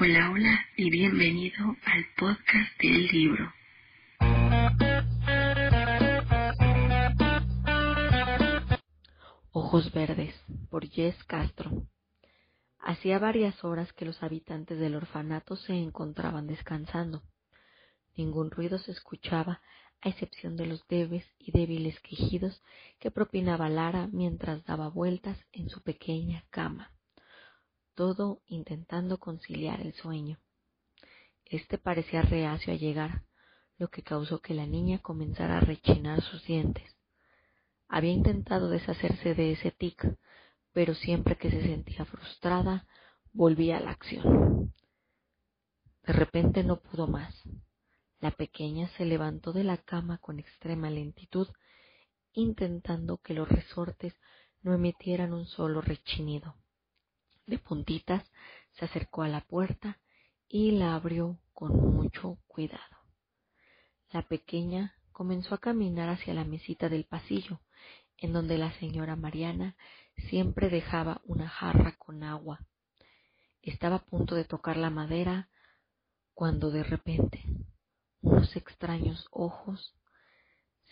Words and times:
Hola, 0.00 0.30
hola 0.30 0.60
y 0.76 0.90
bienvenido 0.90 1.74
al 1.84 2.06
podcast 2.16 2.80
del 2.80 3.08
libro. 3.08 3.52
Ojos 9.50 9.92
Verdes, 9.92 10.36
por 10.70 10.86
Jess 10.86 11.16
Castro. 11.24 11.82
Hacía 12.78 13.18
varias 13.18 13.64
horas 13.64 13.92
que 13.92 14.04
los 14.04 14.22
habitantes 14.22 14.78
del 14.78 14.94
orfanato 14.94 15.56
se 15.56 15.72
encontraban 15.72 16.46
descansando. 16.46 17.24
Ningún 18.16 18.52
ruido 18.52 18.78
se 18.78 18.92
escuchaba, 18.92 19.60
a 20.00 20.10
excepción 20.10 20.56
de 20.56 20.66
los 20.66 20.84
leves 20.88 21.26
y 21.40 21.50
débiles 21.50 21.98
quejidos 22.02 22.62
que 23.00 23.10
propinaba 23.10 23.68
Lara 23.68 24.06
mientras 24.12 24.64
daba 24.64 24.90
vueltas 24.90 25.44
en 25.50 25.68
su 25.68 25.82
pequeña 25.82 26.44
cama 26.50 26.92
todo 27.98 28.42
intentando 28.46 29.18
conciliar 29.18 29.80
el 29.80 29.92
sueño. 29.92 30.38
Este 31.44 31.78
parecía 31.78 32.22
reacio 32.22 32.72
a 32.72 32.76
llegar, 32.76 33.24
lo 33.76 33.88
que 33.88 34.04
causó 34.04 34.38
que 34.40 34.54
la 34.54 34.66
niña 34.66 35.00
comenzara 35.00 35.56
a 35.56 35.60
rechinar 35.60 36.22
sus 36.22 36.44
dientes. 36.44 36.96
Había 37.88 38.12
intentado 38.12 38.70
deshacerse 38.70 39.34
de 39.34 39.50
ese 39.50 39.72
tic, 39.72 40.16
pero 40.72 40.94
siempre 40.94 41.36
que 41.38 41.50
se 41.50 41.60
sentía 41.60 42.04
frustrada, 42.04 42.86
volvía 43.32 43.78
a 43.78 43.80
la 43.80 43.90
acción. 43.90 44.72
De 46.04 46.12
repente 46.12 46.62
no 46.62 46.80
pudo 46.80 47.08
más. 47.08 47.34
La 48.20 48.30
pequeña 48.30 48.86
se 48.96 49.06
levantó 49.06 49.52
de 49.52 49.64
la 49.64 49.76
cama 49.76 50.18
con 50.18 50.38
extrema 50.38 50.88
lentitud, 50.88 51.48
intentando 52.32 53.18
que 53.18 53.34
los 53.34 53.48
resortes 53.48 54.14
no 54.62 54.72
emitieran 54.72 55.32
un 55.32 55.46
solo 55.46 55.80
rechinido 55.80 56.54
de 57.48 57.58
puntitas, 57.58 58.24
se 58.72 58.84
acercó 58.84 59.22
a 59.22 59.28
la 59.28 59.40
puerta 59.40 59.98
y 60.48 60.72
la 60.72 60.94
abrió 60.94 61.38
con 61.52 61.76
mucho 61.94 62.38
cuidado. 62.46 62.96
La 64.10 64.22
pequeña 64.22 64.94
comenzó 65.12 65.54
a 65.54 65.58
caminar 65.58 66.08
hacia 66.08 66.34
la 66.34 66.44
mesita 66.44 66.88
del 66.88 67.04
pasillo, 67.04 67.60
en 68.16 68.32
donde 68.32 68.58
la 68.58 68.72
señora 68.78 69.16
Mariana 69.16 69.76
siempre 70.28 70.68
dejaba 70.70 71.20
una 71.24 71.48
jarra 71.48 71.96
con 71.98 72.22
agua. 72.22 72.60
Estaba 73.62 73.96
a 73.96 74.04
punto 74.04 74.34
de 74.34 74.44
tocar 74.44 74.76
la 74.76 74.90
madera 74.90 75.48
cuando 76.34 76.70
de 76.70 76.84
repente 76.84 77.42
unos 78.20 78.54
extraños 78.56 79.26
ojos 79.30 79.94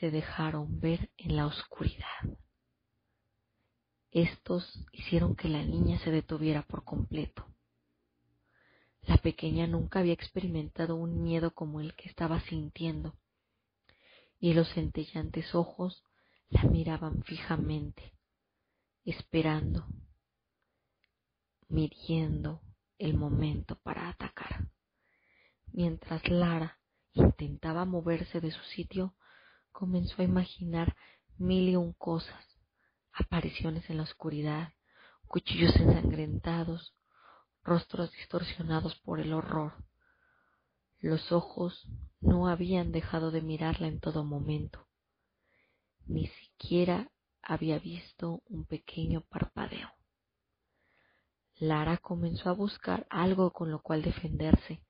se 0.00 0.10
dejaron 0.10 0.80
ver 0.80 1.10
en 1.16 1.36
la 1.36 1.46
oscuridad. 1.46 2.06
Estos 4.14 4.86
hicieron 4.92 5.34
que 5.34 5.48
la 5.48 5.64
niña 5.64 5.98
se 5.98 6.12
detuviera 6.12 6.62
por 6.62 6.84
completo. 6.84 7.44
La 9.02 9.16
pequeña 9.16 9.66
nunca 9.66 9.98
había 9.98 10.12
experimentado 10.12 10.94
un 10.94 11.20
miedo 11.20 11.52
como 11.52 11.80
el 11.80 11.96
que 11.96 12.08
estaba 12.08 12.40
sintiendo, 12.42 13.18
y 14.38 14.54
los 14.54 14.72
centellantes 14.72 15.52
ojos 15.56 16.04
la 16.48 16.62
miraban 16.62 17.24
fijamente, 17.24 18.14
esperando, 19.04 19.84
midiendo 21.66 22.62
el 22.98 23.14
momento 23.14 23.80
para 23.82 24.08
atacar. 24.08 24.68
Mientras 25.72 26.28
Lara 26.28 26.78
intentaba 27.14 27.84
moverse 27.84 28.40
de 28.40 28.52
su 28.52 28.62
sitio, 28.62 29.16
comenzó 29.72 30.22
a 30.22 30.24
imaginar 30.24 30.94
mil 31.36 31.68
y 31.68 31.74
un 31.74 31.92
cosas 31.94 32.53
apariciones 33.14 33.88
en 33.88 33.98
la 33.98 34.02
oscuridad, 34.02 34.72
cuchillos 35.26 35.74
ensangrentados, 35.76 36.94
rostros 37.62 38.12
distorsionados 38.12 38.96
por 38.96 39.20
el 39.20 39.32
horror. 39.32 39.72
Los 41.00 41.32
ojos 41.32 41.86
no 42.20 42.48
habían 42.48 42.92
dejado 42.92 43.30
de 43.30 43.42
mirarla 43.42 43.88
en 43.88 44.00
todo 44.00 44.24
momento. 44.24 44.86
Ni 46.06 46.26
siquiera 46.26 47.10
había 47.42 47.78
visto 47.78 48.42
un 48.46 48.64
pequeño 48.64 49.22
parpadeo. 49.22 49.90
Lara 51.56 51.98
comenzó 51.98 52.50
a 52.50 52.54
buscar 52.54 53.06
algo 53.10 53.52
con 53.52 53.70
lo 53.70 53.80
cual 53.80 54.02
defenderse, 54.02 54.82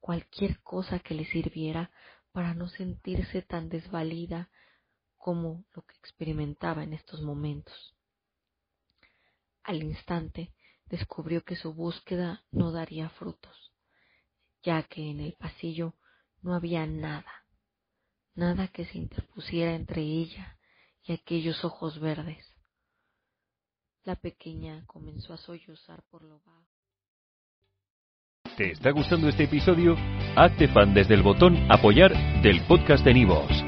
cualquier 0.00 0.60
cosa 0.62 1.00
que 1.00 1.14
le 1.14 1.26
sirviera 1.26 1.90
para 2.32 2.54
no 2.54 2.68
sentirse 2.68 3.42
tan 3.42 3.68
desvalida 3.68 4.48
como 5.18 5.64
lo 5.74 5.82
que 5.82 5.94
experimentaba 5.96 6.82
en 6.84 6.94
estos 6.94 7.20
momentos. 7.20 7.94
Al 9.64 9.82
instante 9.82 10.54
descubrió 10.86 11.44
que 11.44 11.56
su 11.56 11.74
búsqueda 11.74 12.44
no 12.50 12.72
daría 12.72 13.10
frutos, 13.10 13.72
ya 14.62 14.82
que 14.84 15.10
en 15.10 15.20
el 15.20 15.34
pasillo 15.34 15.94
no 16.40 16.54
había 16.54 16.86
nada, 16.86 17.44
nada 18.34 18.68
que 18.68 18.86
se 18.86 18.96
interpusiera 18.96 19.74
entre 19.74 20.02
ella 20.02 20.56
y 21.04 21.12
aquellos 21.12 21.64
ojos 21.64 21.98
verdes. 22.00 22.54
La 24.04 24.16
pequeña 24.16 24.84
comenzó 24.86 25.34
a 25.34 25.36
sollozar 25.36 26.02
por 26.10 26.22
lo 26.22 26.40
bajo. 26.40 26.66
¿Te 28.56 28.72
está 28.72 28.90
gustando 28.90 29.28
este 29.28 29.44
episodio? 29.44 29.94
Hazte 30.34 30.68
fan 30.68 30.94
desde 30.94 31.14
el 31.14 31.22
botón 31.22 31.70
apoyar 31.70 32.12
del 32.42 32.64
podcast 32.66 33.04
de 33.04 33.14
Nivos. 33.14 33.67